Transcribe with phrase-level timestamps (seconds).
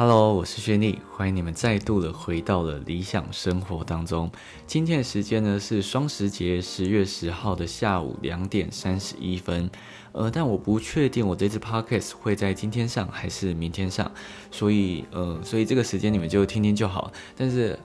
[0.00, 4.30] Hello，我是薛妮，欢迎你们再度的回到了理想生活当中。
[4.66, 9.70] 今天的时间呢是双十节十月十号的下午两点三十一分，
[10.12, 14.10] 呃，但我不确定我这次 podcast 会在今天上还是明天上，
[14.50, 17.12] 所以呃，所以这个时间你们就听听就好。
[17.36, 17.78] 但是，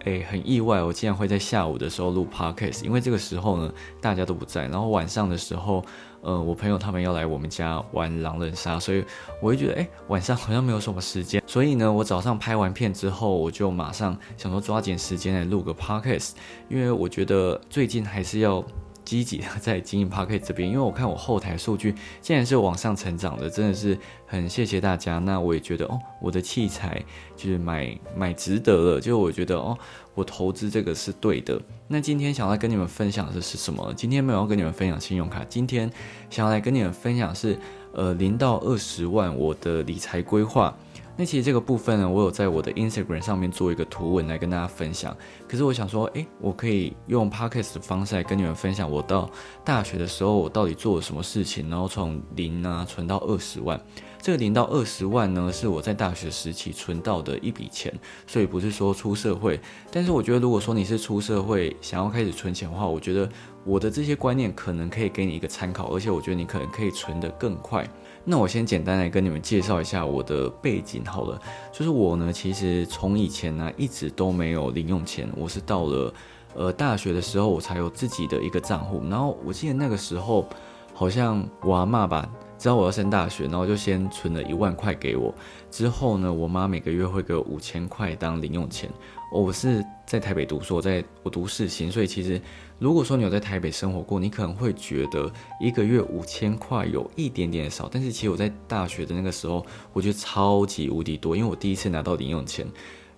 [0.00, 5.82] 诶，很意外，我竟然会在下午的时候录 podcast，因为这个时候呢大家都不在，然后晚上的时候。
[6.24, 9.04] 呃，我朋友他们要来我们家玩狼人杀，所以
[9.40, 16.30] 我会觉得，哎，晚上好像没有什么时间，所以呢，我早上拍完片之后，我就马上想说抓紧时间来录个 podcast，
[16.68, 18.64] 因为我觉得最近还是要。
[19.04, 25.18] 积极的在经营 p a r k e t 这边，因为我看我后台数据竟然是往上成长的，真的是很谢谢大家。
[25.18, 27.02] 那我也觉得哦，我的器材
[27.36, 29.76] 就是买买值得了，就我觉得哦，
[30.14, 31.60] 我投资这个是对的。
[31.86, 33.92] 那今天想要跟你们分享的是什么？
[33.94, 35.90] 今天没有要跟你们分享信用卡，今天
[36.30, 37.58] 想要来跟你们分享是
[37.92, 40.74] 呃零到二十万我的理财规划。
[41.16, 45.16] 那其实这个部分呢，我有在我的 Instagram 上面做一个图文来跟大家分享。
[45.48, 49.30] 可是我想说，诶，我可以用 Podcast 的方式来跟你们分享，我到
[49.64, 53.80] 大学的时候我到底做了什么事情，然后从零啊存到二十万。
[54.20, 57.92] 这个零到二十万呢，是我在大学时期存到的一笔钱，
[58.26, 59.60] 所以不是说出社会。
[59.92, 63.28] 但是我觉得，如果说你是出社会想要开始存钱的话，我觉得
[63.64, 67.86] 我的这些观念可能可以给你一个参考，而且我觉得你可能可以存得更快。
[68.24, 76.14] 那我先简单来跟你们介绍一下我的背景好了，就是我呢，其实从以前呢一直都没有零用钱，我是到了
[76.54, 80.48] 呃大学的时候我才有自己的一个账户，然后我记得那个时候
[80.94, 82.28] 好像我阿妈吧。
[82.56, 85.34] 知道我要升大学，然后就先存了一万块给我。
[85.70, 88.90] 之后呢，我妈每个月会给我五千块当零用钱。
[89.32, 92.40] 我是在台北读书，我在我读世新，所以其实
[92.78, 95.30] 如果说你有在台北生活过，你可能会觉得
[95.60, 97.88] 一个月五千块有一点点少。
[97.90, 102.64] 但是其实我在大学的那个时候，我觉得超级无敌多，因为我第一次拿到零用钱。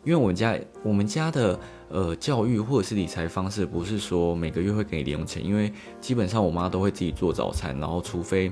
[0.06, 1.58] 因为我们家我们家的
[1.90, 8.50] 呃教育或者是理财方式，不是说每个月会给你零用钱，因为基本上我妈都会自己做早餐，然后除非。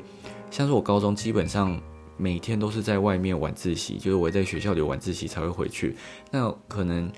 [0.50, 1.80] 像是我高中基本上
[2.16, 5.96] 每天都是在外面晚自习，就是我在学校里晚自习才会回去。
[6.30, 7.10] 那可能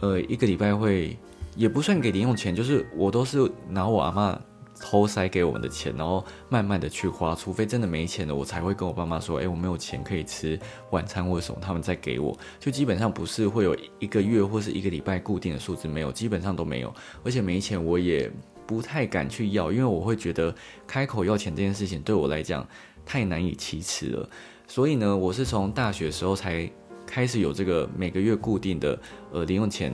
[0.00, 1.14] 呃一个礼拜会
[1.54, 4.40] 也不算给零用钱，就是我都是拿我阿妈
[4.80, 7.34] 偷塞给我们的钱，然后慢慢的去花。
[7.34, 10.58] 除非真的没钱了，我才会跟我爸妈说，哎，我没有钱可以吃
[10.90, 12.36] 晚餐或者什么，他们再给我。
[12.58, 16.94] 就基本上不是会有一个月或是一个礼拜固定的数字，没有，基本上都没有。
[17.24, 18.30] 而且没钱我也。
[18.68, 20.54] 不太敢去要，因为我会觉得
[20.86, 22.68] 开口要钱这件事情对我来讲
[23.02, 24.28] 太难以启齿了。
[24.66, 26.70] 所以呢，我是从大学时候才
[27.06, 29.00] 开始有这个每个月固定的
[29.32, 29.90] 呃零用钱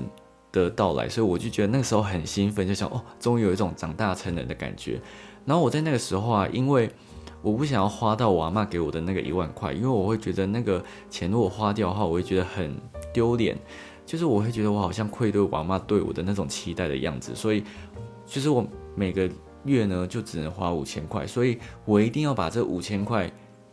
[0.54, 5.00] 的到来，所以我就觉得那个时候很兴奋，就想哦，终于有一种长大成人的感觉。
[5.44, 6.88] 然后我在那个时候啊，因为
[7.42, 12.74] 我不想要花到我阿妈给我的那个一万块，因为我会觉得那个钱如果花掉的话，我会觉得很
[13.12, 13.58] 丢脸，
[14.06, 17.64] 就是我会觉得我好像愧对我阿妈对我的那种期待的样子，所以。
[18.26, 19.28] 就是我每个
[19.66, 23.30] 月呢，就只能花五千块，所以我一定要把这五千块，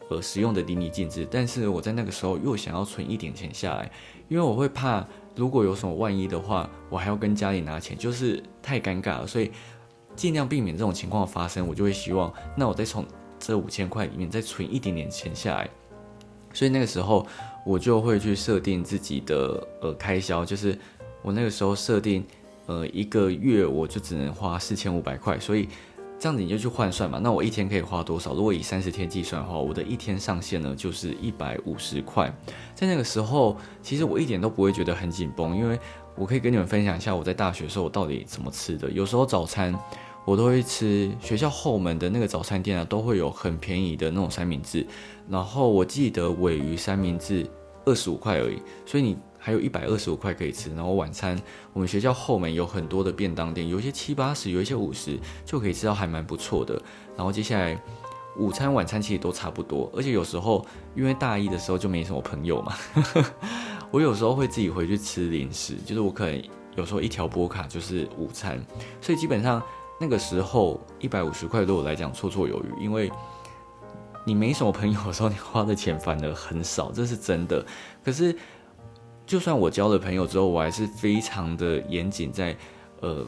[0.09, 1.25] 呃，使用的淋漓尽致。
[1.31, 3.89] 但是我在那个时候又想要存一点钱下来，
[4.27, 9.27] 因为我会怕如果有什么万一的话，我还要跟家里拿钱，就是太尴尬了。
[9.27, 9.51] 所以
[10.15, 13.05] 尽量避免这种情况发生，我就会希望，那我再从
[13.39, 15.69] 这五千块里面再存一点点钱下来。
[16.53, 17.25] 所以那个时候
[17.65, 20.77] 我就会去设定自己的呃开销，就是
[21.21, 22.25] 我那个时候设定。
[22.67, 25.67] 呃，一个月我就只能花四千五百块，所以
[26.21, 27.17] 这样子你就去换算嘛。
[27.17, 28.35] 那我一天可以花多少？
[28.35, 32.31] 如果以三十天计算的话，我的一天上限呢就是一百五十块。
[32.75, 35.79] 在那个时候，其实我一点都不会觉得很紧绷，因为
[36.15, 38.87] 我可以跟你们分享一下我在大学的时候我到底怎么吃的。
[38.91, 39.75] 有时候早餐
[40.23, 44.85] 我都会吃学校后门的那个早餐店啊，都会有很便宜的那种三明治。
[45.27, 47.49] 然后我记得尾鱼三明治
[47.85, 49.17] 二十五块而已，所以你。
[49.43, 51.35] 还有一百二十五块可以吃，然后晚餐
[51.73, 56.79] 我们学校后门有很多的便当店，有一些七八十，有一些五十，就可以吃到还蛮不错的。
[57.17, 57.75] 然后接下来
[58.37, 60.63] 午餐、晚餐其实都差不多，而且有时候
[60.95, 62.75] 因为大一的时候就没什么朋友嘛，
[63.89, 66.39] 我有时候会自己回去吃零食，就是我可能
[66.75, 68.63] 有时候一条波卡就是午餐，
[69.01, 69.59] 所以基本上
[69.99, 73.11] 那个时候一百五十块对我来讲绰绰有余，因为
[74.23, 77.65] 你没什么朋友的时候，你花的钱反而很少，这是真的。
[78.03, 78.35] 可是。
[79.23, 82.57] 就算我交了朋友之后，我还是非常的严谨，在
[82.99, 83.25] 呃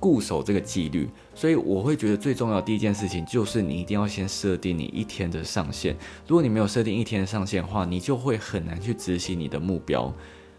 [0.00, 1.08] 固守这个纪律。
[1.36, 5.96] 所以我会觉得最重要的第一件事情就是你一定要先设定你一天的上限。
[6.26, 10.12] 如果你没有设定一天的上限的话，你就会很难去执行你的目标。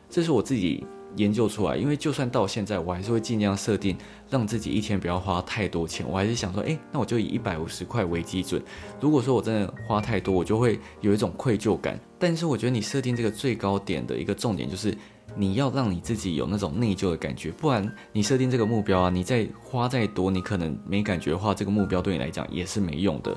[0.10, 0.86] 这是我自己
[1.16, 3.98] 研究出来，因为就算到现在，我还是会尽量设定
[4.30, 6.06] 让自己一天不要花太多钱。
[6.10, 8.62] 我还是想说，诶，那我就以一百五十块为基准。
[9.00, 12.00] 如果说我真的花太多，我就会有一种愧疚感。
[12.18, 14.98] 但是我觉得你设定这个最高点的一个重点就是。
[15.34, 23.34] 你要让你自己有那种内疚的感觉，不然你设定这个目标啊，你再花再多，你可能没感觉的话，这个目标对你来讲也是没用的。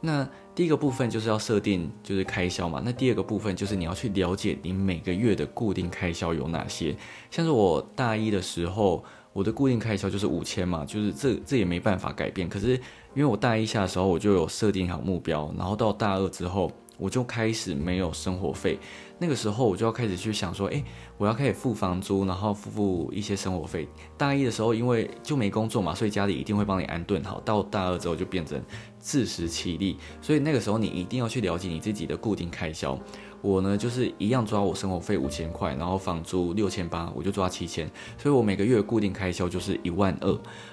[0.00, 0.24] 那
[0.54, 6.94] 第一个部分就是要设定就是开销嘛，那第二个部分就是你要去了解你每个月的固定开销有哪些。
[7.30, 9.02] 像是我大一的时候，
[9.32, 12.48] 我的固定开销就是五千嘛，就是这这也没办法改变。
[12.48, 12.72] 可是
[13.14, 16.70] 因为我大一下的时候我就有设定好目标，然后到大二之后。
[17.02, 18.78] 我就开始没有生活费，
[19.18, 20.84] 那个时候我就要开始去想说，诶，
[21.18, 23.88] 我要开始付房租，然后付付一些生活费。
[24.16, 27.40] 大一的时候，因为就没工作嘛，所以家里一定会帮你安顿好。
[27.40, 28.62] 到大二之后就变成
[29.00, 32.96] 自食其力，所以那个时候你一定要去了解你自己的固定开销。
[33.42, 40.30] 我呢，就是一样抓我生活费五千块，然后房租六千八，我就抓七千，所以我每个月固定开销就是一万二。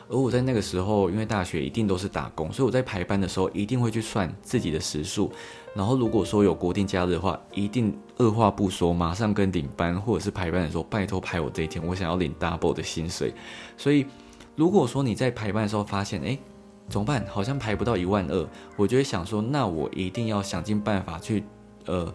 [0.08, 5.32] 而我在那个时候，因为大学一定都是打工，所以我在排班的时候一定会去算自己的时数，
[5.74, 13.34] 然后如果说有国定假日的话，一定二话不说，马上跟领班或者是排班的时候，拜托排我这一天，我想要领 double 的薪水。
[13.78, 14.06] 所以
[14.56, 16.38] 如果说你在排班的时候发现，哎，
[16.88, 17.26] 怎么办？
[17.28, 21.44] 好像排不到一万二，我就会想说，那我一定要想尽办法去，
[21.88, 22.14] 呃。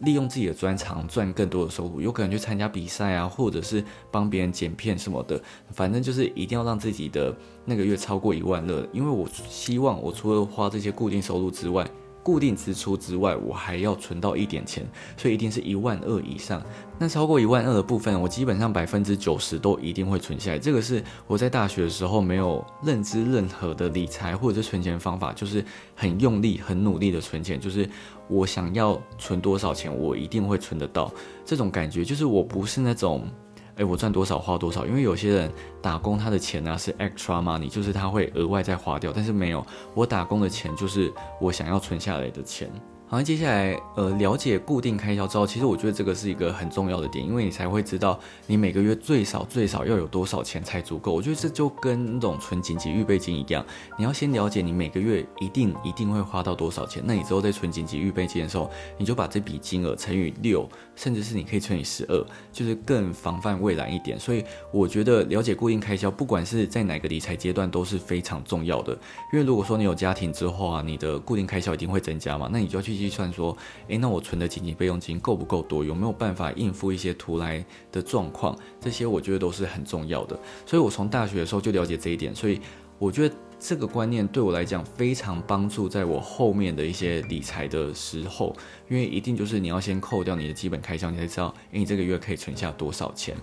[0.00, 5.40] 利用自己的专长赚更多的收入，有可能去参加比赛啊，或者是帮别人剪片什么的，
[5.72, 11.86] 反正就是一定要让自己的那个月超过一万乐，因为我希望我除了花这些固定收入之外。
[12.24, 14.84] 固定支出之外，我还要存到一点钱，
[15.16, 16.60] 所以一定是一万二以上。
[16.98, 20.58] 那超过一万二的部分，我基本上百分之九十都一定会存下来。
[20.58, 25.62] 这个是我在大学的时候没有认知任何的理财或者是存钱方法，就是
[25.94, 27.88] 很用力、很努力的存钱，就是
[28.28, 31.12] 我想要存多少钱，我一定会存得到。
[31.44, 33.28] 这种感觉就是我不是那种。
[33.76, 42.70] 哎，我赚多少花多少，因为有些人打工他的钱呢是 extra money，就是他会额外再花掉，但是没有，我打工的钱就是我想要存下来的钱。
[43.06, 51.12] 好，接下来呃了解固定开销之后，其实我觉得这个是一个很重要的点，因为你才会知道你每个月最少最少要有多少钱才足够。
[51.12, 53.64] 我觉得这就跟那种存紧急预备金一样，
[53.96, 58.68] 你要先了解你每个月一定一定会花到多少钱，那你之后在存紧急预备金的时候，
[58.98, 64.18] 你就把这笔金额乘以六，甚至是你可以乘以十二，就是更防范未来一点。
[64.18, 64.42] 所以
[64.72, 68.92] 我觉得了解固定开销，不管是在哪个理财阶段都是非常重要的。
[69.32, 72.93] 因为如果说你有家庭之后啊，你的固定开销一定会增加嘛，那你就要去。
[72.96, 73.56] 计算说，
[73.88, 75.84] 诶，那我存的紧急备用金够不够多？
[75.84, 78.56] 有没有办法应付一些突来的状况？
[78.80, 80.38] 这些我觉得都是很重要的。
[80.66, 82.60] 所以我从大学的时候就了解这一点，所以
[82.98, 88.54] 我觉得这个观念对我来讲非常帮助，在我后面的一些理财的时候，
[88.88, 93.34] 因为一定就是你要先扣掉你的基本开销，你才知道，诶，你这个月可以存下多少钱。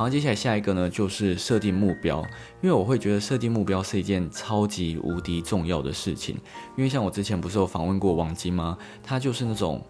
[0.00, 2.26] 好，接下来下一个呢，就是设定目标。
[2.62, 6.34] 因为我会觉得设定目标是一件超级无敌重要的事情。
[6.74, 8.78] 因为像我之前不是有访问过王晶吗？
[9.02, 9.84] 他就是那种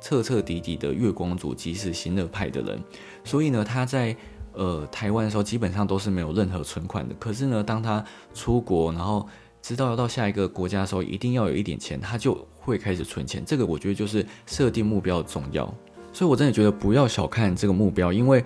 [0.00, 2.82] 彻彻底底的月光族，即使行乐派的人。
[3.24, 4.16] 所以呢，他在
[4.54, 7.14] 呃台湾的时候基本上都是没有任何存款的。
[7.18, 8.02] 可是呢，当他
[8.32, 9.28] 出国，然后
[9.60, 13.44] 知道要到下一个国家的时候，一定要有一点钱，他就会开始存钱。
[13.44, 15.66] 这个我觉得就是设定目标的重要。
[16.10, 18.42] 所以我真的觉得不要小看这个目标，因为。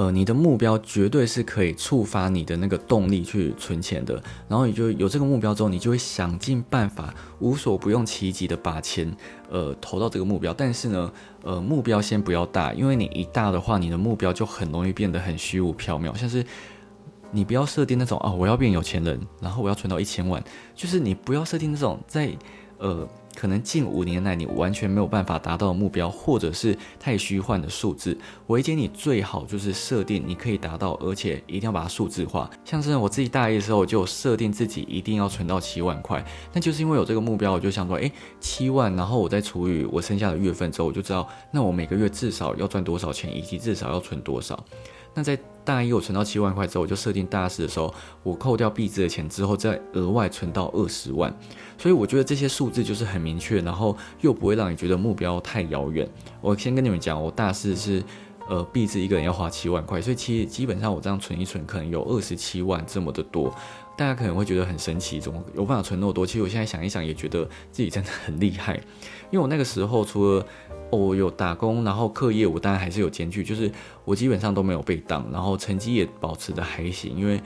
[0.00, 4.14] 呃，你的目标绝对是可以触发你的那个动力去存钱的，
[4.48, 9.14] 然后你就有这个目标之后，你就会想尽办法，无所不用其极的把钱
[9.50, 10.54] 呃投到这个目标。
[10.54, 16.16] 但是呢，呃，目标先不要大，因为你一大的话，你的目标就很容易变得很虚无缥缈。
[16.16, 16.42] 像是
[17.30, 20.42] 你不要设定那种啊，我要变有钱人，然后我要存到一千万，
[20.74, 22.34] 就是你不要设定那种在
[22.78, 23.06] 呃。
[23.40, 28.14] 可能近五年来你完全没有办法达到目标，或者是太虚幻的数字。
[28.46, 32.50] 我建议你最好就是设定你可以达到，而且一定要把它数字化。
[32.66, 36.22] 像是我自己大一的时候，我就设定自己一定要存到七万块。
[36.52, 44.62] 那就是因为有这个目标，我就想说，诶，七万，然后我再除以我剩下的月份之后，我就知道，那我每个月至少要赚多少钱，以及至少要存多少。
[45.12, 47.92] 那在大一我存到七万块之后，我就设定大四的时候，
[48.22, 51.34] 我扣掉币值的钱之后，再额外存到二十万。
[51.80, 56.06] 所以我觉得这些数字就是很明确，然后又不会让你觉得目标太遥远。
[56.42, 58.04] 我先跟你们讲，我大四是，
[58.50, 63.50] 呃，币资一个人要花七万块，所以其实基本上我这样存一存，可能有二十七万这么的多。
[63.96, 66.26] 大家可能会觉得很神奇，怎么有办法存那么多？
[66.26, 68.74] 其实我现在想一想，也觉得自己真的很厉害。
[69.30, 70.46] 因为我那个时候除了
[70.90, 73.72] 我有打工，然后课业我当然还是有兼具，就是
[74.04, 77.16] 我基本上都没有被当，然后成绩也保持的还行。
[77.16, 77.40] 因为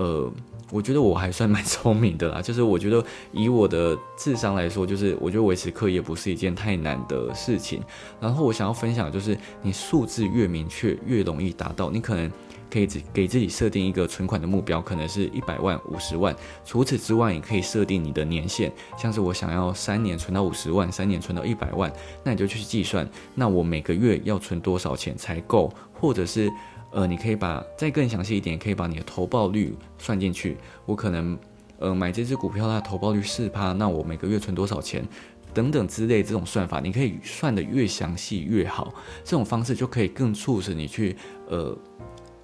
[0.00, 0.32] 呃，
[0.72, 2.40] 我觉得我还算蛮 聪明的啦。
[2.40, 7.82] 就是我觉得以我的智商来说，就是我觉得维持课业不是一件太难的事情。
[8.18, 11.90] 然后我想要分享就是，你数字越明确，越容易达到。
[11.90, 12.30] 你可能。
[12.72, 16.32] 可以给自己设定一个存款的目标，可能是一百万、五十万。
[16.64, 21.92] 除此之外，也可以设定你的年限，像是我想要三年存到五十万，三年存到一百万，
[22.22, 23.04] 那你就去计算，
[23.34, 25.68] 那我每个月要存多少钱才够？
[25.92, 26.48] 或者是，
[26.92, 30.56] 呃，你可以把再更详细一点，可以把你的投报率算进去。
[30.86, 31.38] 我可能，
[31.78, 35.06] 呃，买这只股票它投报率四趴，那我每个月存多少钱？
[35.52, 38.94] 等等之类这种算法，你可以算的越详细越好。
[39.24, 41.16] 这种方式就可以更促使你去，
[41.48, 41.76] 呃。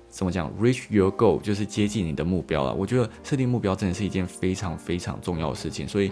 [0.08, 2.72] 怎么讲？Reach your goal 就是接近你的目标了。
[2.72, 5.86] 我觉得设定目标真的是一件非常非常重要的事情。
[5.86, 6.10] 所以，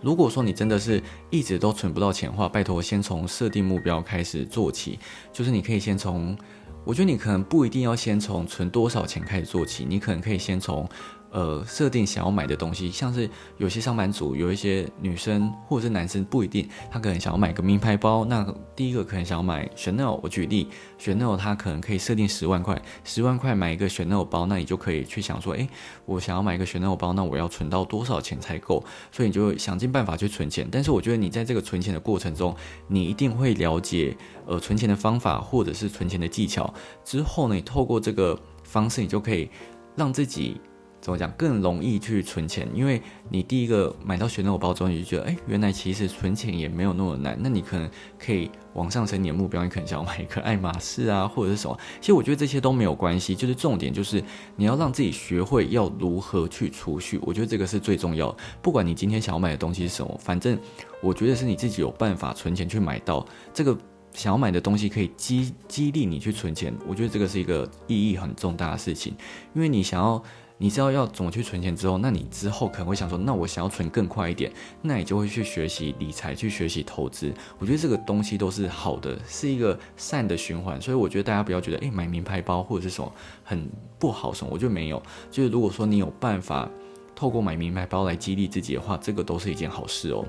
[0.00, 1.00] 如果说你真的是
[1.30, 4.98] 一直都存不到钱的话，拜托先从设定目标开始做起。
[5.32, 6.36] 就是你可以先从，
[6.84, 10.88] 我觉得你可能不一定要先从存多少钱开始做起，你可能可以先从。
[11.32, 18.22] 呃，设定想要买的东西，像是有些上班族，有一些女生或者是男生，不一定，他可能想要买个名牌包。
[18.26, 18.46] 那
[18.76, 20.68] 第一个可能想要买 Chanel，我举例
[21.00, 25.66] ，Chanel 他可能可以设定十万块，十万块买一个 Chanel 包，那你就可以去想说，诶，
[26.04, 28.84] 我想要买一个 Chanel 包，那我要存到多少钱才够？
[29.10, 30.68] 所以你就想尽办法去存钱。
[30.70, 32.54] 但是我觉得你在这个存钱的过程中，
[32.86, 36.74] 你一定会了解呃存钱的方法或者是存钱的技巧。
[37.02, 39.48] 之后呢，你透过这个方式，你就可以
[39.96, 40.60] 让自己。
[41.02, 42.68] 怎么讲更容易去存钱？
[42.72, 47.36] 因为你第一个买到选那种包装，你就觉得，哎，原来其实存钱也没有那么难。
[47.40, 51.76] 那你可能可以往上升你的目标，你可能想要买一个爱马仕啊，或者是什么。
[52.00, 54.22] 其实我觉得这些都没有关系，就是重点就是
[54.54, 57.18] 你要让自己学会要如何去储蓄。
[57.22, 58.32] 我觉得这个是最重要。
[58.62, 60.56] 不管你今天想要买的东西是什么，反正
[61.02, 63.76] 我觉得是你自己有办法存钱去买到这个
[64.12, 66.72] 想要买的东西，可以激激励你去存钱。
[66.86, 69.12] 我觉得这个是一个意义很重大的事情，
[69.52, 70.22] 因为你想要。
[70.62, 74.48] 你知道要怎么去存钱之后，那你之后可能会想说，那我想要存更快一点，
[74.80, 77.34] 那你就会去学习理财，去学习投资。
[77.58, 80.80] 我觉得这个东西都是好的，是一个善的循环。
[80.80, 85.02] 所以我觉得大家不要觉得，诶，买名牌包或者是什么很不好什么，我就没有。
[85.32, 86.70] 就是如果说你有办法
[87.12, 90.24] 透过买名牌包来激励自己的话，这个都是一件好事哦。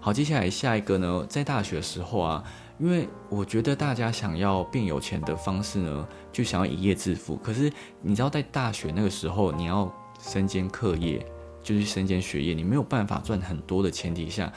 [0.00, 2.42] 好，接下来下一个呢，在大学的时候啊。
[2.78, 7.36] 因为我觉得大家想要变有钱的方式呢，就想要一夜致富。
[7.36, 11.24] 可是你知道，在大学那个时候，你要身兼课业，
[11.62, 14.52] 就是身兼学业，你没有办法赚很多的前提下。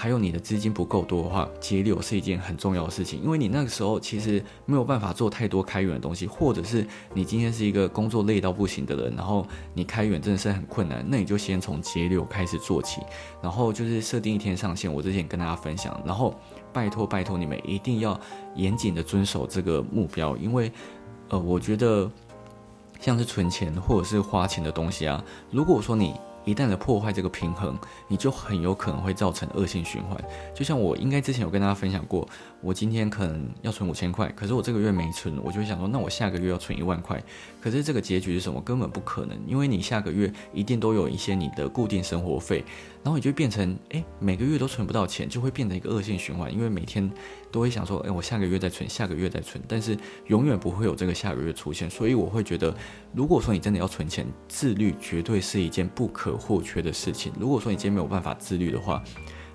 [0.00, 9.44] 还有你的资金不够多的话，节流是一件很重要的事情，因为你那个时候其实没有办法做太多开源的东西，或者是你今天是一个工作累到不行的人，然后
[9.74, 13.00] 你开源真的是很困难，那你就先从节流开始做起，
[13.42, 16.32] 然后就是设定一天上限，我之前跟大家分享，然后
[16.72, 18.18] 拜托拜托你们一定要
[18.54, 20.70] 严谨的遵守这个目标，因为
[21.28, 22.10] 呃，我觉得
[23.00, 30.18] 像是存钱或者是花钱的东西啊，如果说你一旦的破坏这个平衡，你就很有可能会造成恶性循环。
[30.54, 32.26] 就像我应该之前有跟大家分享过，
[32.62, 37.22] 我今天可能要存五千块，可是我这个月没存，我就想说，那我下个月要存一万块。
[37.60, 38.62] 可是这个结局是什么？
[38.62, 42.64] 根本不可能，因为你下个月一定都有一些你的固定生活费。
[43.08, 46.52] 然后你就变成，哎，每个月都存不到钱，就会变成一个恶性循环。
[46.52, 47.10] 因为每天
[47.50, 49.96] 都会想说，哎，我下个月再存，下个月再存，但是
[50.26, 51.88] 永远不会有这个下个月出现。
[51.88, 52.76] 所以我会觉得，
[53.14, 57.32] 如果说你真的要存钱，自律绝对是一件不可或缺的事情。
[57.40, 59.02] 如果说你今天没有办法自律的话，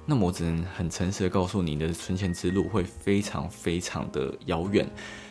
[0.07, 4.89] 那么我只能很诚实的告诉你，你的存钱之路会非常非常的遥远。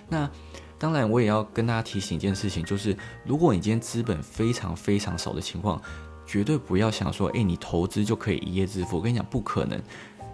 [0.08, 0.30] 那
[0.78, 5.82] 当然，我也要跟大家提醒一件事情，就是如果你今天资本非常非常少的情况，
[6.26, 8.96] 绝对不要想说，哎，你投资就可以一夜致富。
[8.96, 9.80] 我跟你讲，不可能。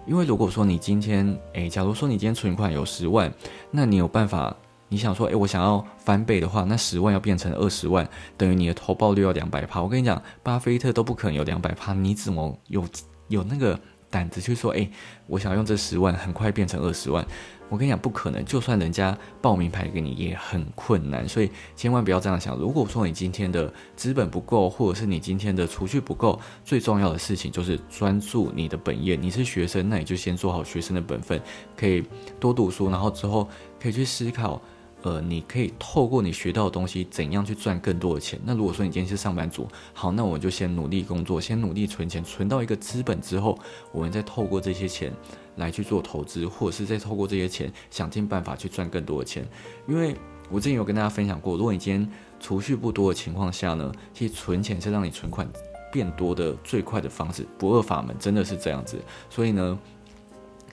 [0.05, 3.31] 因为如果说你今天，哎，假如说你今天存款有十万，
[3.69, 4.55] 那你有办法？
[4.91, 9.79] 你想说，哎，我想要翻倍的话，那十万要变成二十万，等于你的投报率要两百趴。
[9.79, 12.83] 我跟你讲，巴菲特都不可能有两百趴，你怎么有
[13.27, 14.89] 有那个胆子去说，哎，
[15.27, 17.25] 我想用这十万很快变成二十万？
[17.69, 18.43] 我跟你讲，不可能。
[18.43, 21.29] 就算人家报名牌给你，也很困难。
[21.29, 22.57] 所以千万不要这样想。
[22.57, 29.15] 如果说你今天的资本不够，或者是你今天的储蓄不够，最重要的事情就是专注你的本业。
[29.15, 31.39] 你是学生，那你就先做好学生的本分，
[31.77, 32.03] 可以
[32.39, 33.47] 多读书，然后之后
[33.79, 34.59] 可以去思考。
[35.01, 38.37] 呃，你可以透过你学到的东西，怎样去赚更多的钱？
[38.43, 43.57] 那如果说你今天是上班族，好，那我就先努力工作，先努力存钱，存到一个资本之后，
[43.93, 45.13] 我们再透过这些钱
[45.55, 49.47] 来去做投资，或者是再透过这些钱想尽办法去赚更多的钱。
[49.87, 50.13] 因为
[50.49, 55.49] 我之前有跟大家分享过，如果你今天储蓄不多的情况下呢，其实存钱是让你存款
[55.93, 58.99] 变多的最快的方式，不二法门，真的是这样子。
[59.29, 59.79] 所以呢，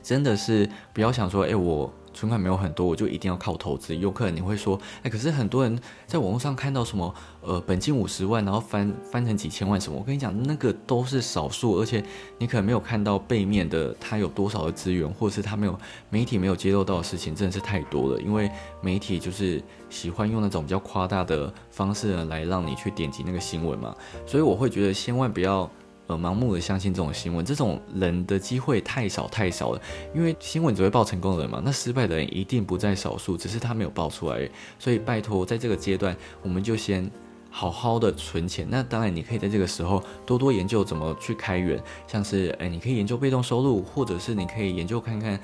[0.02, 1.88] 真的是不要想说，哎，我。
[2.16, 3.94] 存款没有很多，我就一定要靠投资。
[3.94, 12.02] 有可能你会说，哎，可是很多人在网络上看到什么，呃，本金五十万，然后翻翻成几千万什么，我跟你讲，那个都是少数，而且
[12.38, 18.20] 你可能没有看到背面的他有多少的资源，或者是他没有媒体没有揭露到的事情，真的是太多了。
[18.23, 23.94] 因为媒体就是喜欢用那种比较夸大的方式呢，来让你去点击那个新闻嘛，
[24.26, 25.70] 所以我会觉得千万不要。
[26.08, 29.82] 呃，盲目的相信这种新闻，这种人的机会太少太少了。
[30.14, 34.48] 因为新闻只会报成功的人嘛，那失败的人一定不在少数，只是他没有报出来。
[34.78, 37.10] 所以拜托，在这个阶段，我们就先
[37.50, 38.64] 好好的存钱。
[38.70, 45.40] 那当然，你可以在这个时候多多研究怎么去开源，像是哎，你可以研究被动收入，或者是你可以研究看看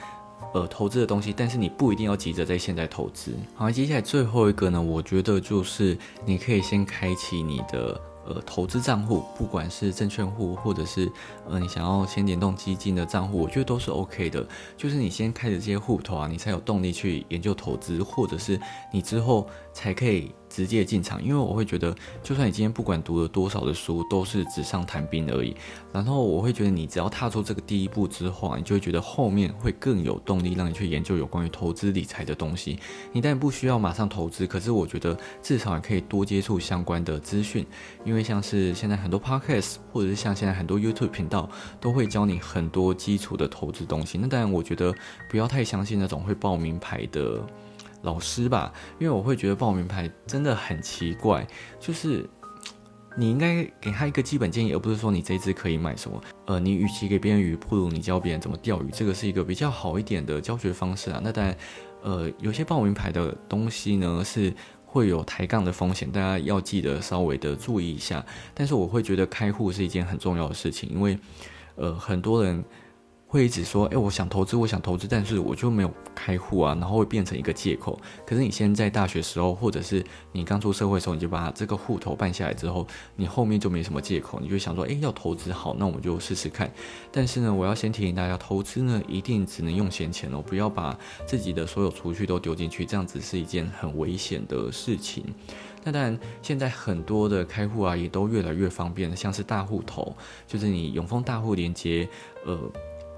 [0.55, 3.33] 呃投资的东西，但是你不一定要急着在现在投资。
[3.57, 8.01] 好，接下来最后一个呢，我觉得就是你可以先开启你的。
[8.27, 11.11] 呃，投资账户，不管是证券户，或者是
[11.49, 14.47] 呃，你想要先联动基金的账户，我觉得都是 OK 的。
[14.77, 18.61] 就是你先开始这些户头啊，你才有动力去研究投资，或者是
[18.93, 20.33] 你之后才可以。
[20.55, 25.57] 直接进场，因为我会觉得，就算你今天不管读了多少的书，都是纸上谈兵而已。
[25.93, 32.79] 然后我会觉得，你只要踏出这个第一步之后，你就会觉得后面会更有动力，让你去研究有关于投资理财的东西。
[33.13, 37.67] 你当然不需要马上投资，可是我觉得至少也可以多接触相关的资讯，
[38.05, 41.49] 因为像是现在很多 podcast，或者是像现在很多 YouTube 频道，
[41.81, 44.19] 都会教你很多基础的投资东西。
[44.19, 44.95] 那当然，我觉得
[45.31, 47.41] 不要太相信那种会报名牌的。
[48.03, 51.47] 老师吧，因为我会觉得报名牌真的很奇怪，
[51.81, 52.29] 就是
[53.17, 56.21] 你应该给他一个基本建议，而不是说你这只可以买什么。
[56.47, 61.21] 呃，你与其给别人鱼，不如你教别人怎么钓鱼，这个是一个比较好一点的教学方式啊。
[61.23, 61.57] 那当然，
[62.03, 64.53] 呃，有些报名牌的东西呢是
[64.85, 68.25] 会有抬杠的风险，大家要记得稍微的注意一下。
[68.53, 71.19] 但是我会觉得开户是一件很重要的事情，因为
[71.77, 72.65] 呃很多人。
[73.33, 77.99] 会一直说，哎，我想投资，我想投资，但是我就没有开户啊，然后会变成一个借口。
[78.27, 82.87] 可是你先在大学时候，或者是你刚出社会的时候，你就把这个户头办下来之后，
[83.17, 86.71] 你后面就没什么借口，你就想说，哎，要投资好，那我们就试试看。
[87.11, 95.25] 但是呢，我要先提醒大家，投资呢一定只能用闲钱哦，不要把自己的所有储蓄都丢进去，这样子是一件很危险的事情。
[95.83, 100.15] 那当然，现在很多的开户啊，也都越来越方便，像是大户头，
[100.47, 102.07] 就是你永丰大户连接，
[102.45, 102.59] 呃。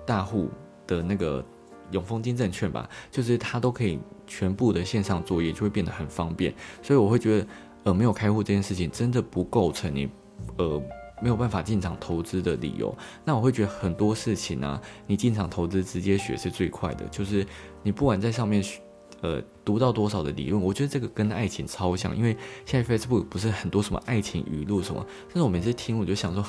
[0.06, 0.48] 大户
[0.86, 1.44] 的那个
[1.90, 6.52] 永丰金证券吧，就是它都可以全部的线上作业，就会变得很方便。
[6.82, 7.46] 所以我会觉得，
[7.84, 10.08] 呃，没有开户这件事情真的不构成你，
[10.56, 10.82] 呃，
[11.22, 12.94] 没有办法进场投资的理由。
[13.24, 17.04] 那我会觉得很多事情呢，你进场投资直接学是最快的。
[17.08, 17.46] 就是
[17.82, 18.80] 你不管在上面学，
[19.20, 26.44] 呃，读到多少的理论，我觉得这个跟爱情超像，因为现在 Facebook 不是很多什么爱情语录什么，但是我每次听我就想说。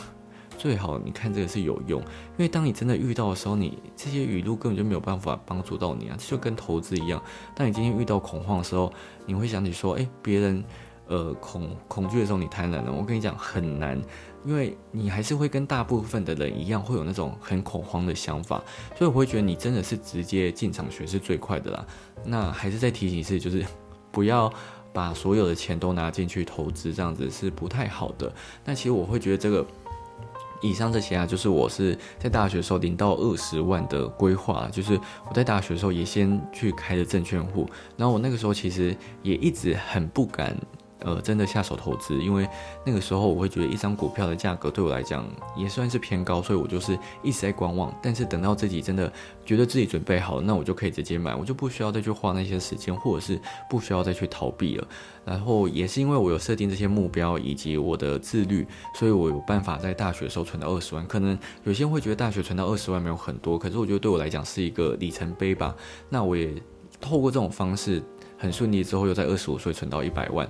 [0.57, 7.21] 最好你看这个是有用，因为当你真的遇到的时候，你这些语录根本就没有办法帮助到你啊，这就跟投资一样。
[7.55, 8.91] 当你今天遇到恐慌的时候，
[9.25, 10.63] 你会想起说，哎，别人
[11.07, 14.01] 呃恐恐惧的时候你贪婪了，我跟你讲很难，
[14.45, 18.63] 因为你还是会跟大部分的人一样，会有那种很恐慌的想法，
[18.97, 21.85] 所以我会觉得你真的是直接进场学是最快的啦。
[22.23, 23.65] 那还是再提醒一次，就是
[24.11, 24.51] 不要
[24.93, 28.33] 把所有的钱都拿进去投资，这样子是不太好的。
[28.63, 29.65] 那其实我会觉得这个。
[30.61, 40.55] 以上这些啊，就是我是在大学时候零到二十万的规划，就是我在大学的时候也先去开的证券户，然后我那个时候其实也一直很不敢。
[41.01, 42.47] 呃，真的下手投资，因为
[42.86, 47.93] 那个时候我会觉得一张股票的价格对我来讲也算是偏高，所以我就是一直在观望。
[48.01, 49.12] 但是等到自己真的
[49.45, 54.88] 觉得自己准备好了，那我就可以直接买，我就不需要再去花那些时间，或者是不需要再去逃避了。
[55.25, 61.05] 然后也是因为我有设定这些目标以及我的自律，所以我有办法在大学的时候存到二十万。
[61.08, 65.75] 可能有些人会觉得大学存到二十万没有很多，可是我觉得对我来讲是一个里程碑吧。
[66.10, 66.53] 那我也
[67.01, 68.01] 透过这种方式
[68.38, 70.48] 很顺利之后，又在二十五岁存到一百万。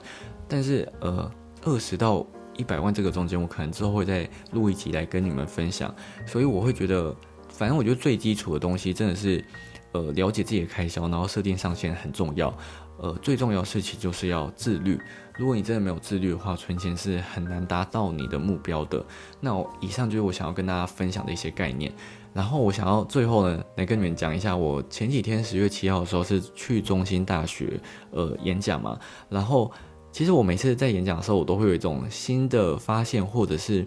[0.47, 1.31] 但是，呃，
[1.63, 2.25] 二十到
[2.57, 5.93] 一百万这个中间，我可能之后会再录一集来跟你们分享。
[6.25, 7.15] 所以我会觉得，
[7.49, 9.43] 反正我觉得最基础的东西真的是，
[9.91, 12.55] 呃，了解自己的开销，然后设定上限很重要。
[12.97, 14.97] 呃，最重要的事情就是要自律。
[15.37, 19.05] 如果你真的没有自律的话，存钱是很难达到你的目标的。
[19.41, 21.91] 那以上就是我想要跟大家分享的一些概念。
[22.35, 27.79] 然后我想要最后呢，来跟你们讲一下，我前几天十月七号的时候是去中心大学
[28.11, 29.71] 呃演讲嘛，然后。
[30.11, 33.85] 其实我每次在演讲的时候，我都会有一种新的发现，或者是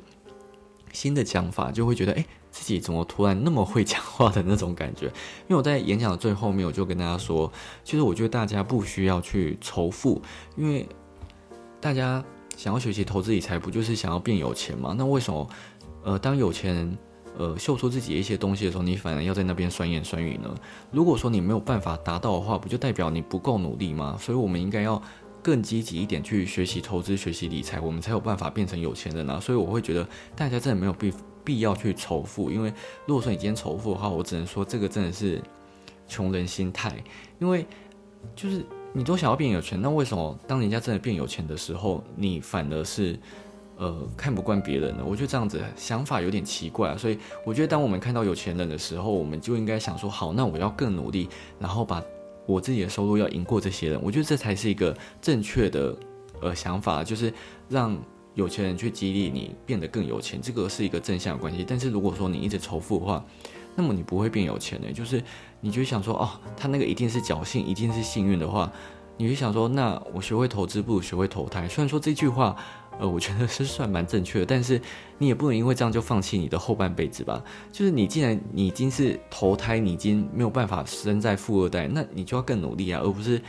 [0.93, 5.07] 新的讲法，就会觉得，哎，自己怎么突然那么会讲话的那种感觉。
[5.07, 5.13] 因
[5.49, 7.51] 为我在演讲的最后面，我就跟大家说，
[7.83, 10.21] 其实我觉得大家不需要去仇富，
[10.55, 10.87] 因为
[11.81, 12.23] 大家
[12.59, 14.95] 想要学习投资理财，不就是想要变有钱吗？
[14.99, 15.49] 那为什么，
[16.05, 16.99] 呃，当有钱人
[17.37, 20.55] 呃秀出自己一些东西的时候，你反而要在那边酸言酸语呢？
[20.91, 24.17] 如果说你没有办法达到的话，不就代表你不够努力吗？
[24.21, 25.01] 所以我们应该要
[25.43, 29.39] 更积极一点去学习投资、学习理财，我们才有办法变成有钱人啊！
[29.39, 31.13] 所以我会觉得大家真的没有必
[31.45, 32.73] 必要去仇富，因为
[33.07, 35.43] 如果说你今天仇富的话，我只能说这个真的是
[36.07, 37.03] 穷人心态，
[37.39, 37.67] 因为
[38.35, 43.19] 就是你都想要变有钱，那为什么当人家真的变有钱的时候，你反而是？
[43.79, 46.97] 呃，看不惯别人的，我觉得这样子想法有点奇怪啊。
[46.97, 51.29] 所以我觉得，当我们看到有钱人的时候，我们就应该想说，好，那我要更努力，
[51.61, 52.03] 然后把
[52.45, 54.01] 我自己的收入要赢过这些人。
[54.03, 55.97] 我觉得这才是一个正确的
[56.41, 57.33] 呃想法，就是
[57.69, 57.97] 让
[58.35, 61.65] 有钱人去激励你变得更有钱，这个是一个正向关系。
[61.65, 63.25] 但是如果说你一直仇富的话，
[63.77, 64.93] 那么你不会变有钱的。
[64.93, 65.23] 就是
[65.61, 68.73] 你就想说，哦，他那个一定是侥幸，一定是幸运的话，
[69.17, 71.69] 你就想说，那我学会投资不如学会投胎。
[71.69, 72.57] 虽然说这句话。
[72.99, 74.81] 呃，我觉得是算蛮正确的，但是
[75.19, 77.43] 你也不能因为这样就放弃你的后半辈子吧。
[77.71, 83.41] 就是你既然你已经是投胎，你已经没有办法生在富二代，那你就要更努力啊，而不是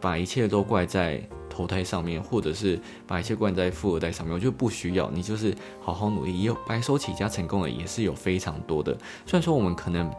[0.00, 4.34] 把一切都怪在投胎上面，或者是把一切怪在富二代上面。
[4.34, 6.40] 我觉得不需要，你就是好好努力。
[6.40, 8.92] 也有白手起家成功的也是有非常多的。
[9.26, 10.10] 虽然说我们可能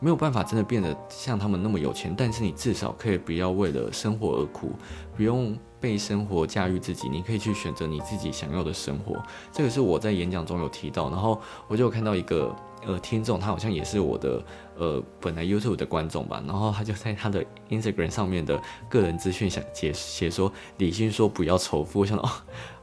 [0.00, 4.72] 没有办法真的变得像他们那么有钱，但是你至少可以不要为了生活而苦，
[5.16, 5.56] 不用。
[5.80, 9.16] 被生活驾驭自己，你可以去选择你自己想要的生活。
[9.50, 14.44] 这个是我在演讲中有提到，然后我就有看到一个呃听众，他好像也是我的
[14.76, 18.60] 呃本来 YouTube 的观众吧，然后他就在他的 Instagram 上面的
[18.90, 22.28] 个人资讯想解写说李迅说不要仇富，我想哦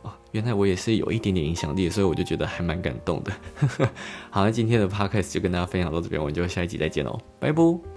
[0.02, 3.32] 哦，原来我也是有一点点影响力，所以我就觉得还蛮感动的。
[4.30, 7.97] 好，那今天的 Podcast 就跟大家分享到这边，我们就下一集再见喽，拜拜。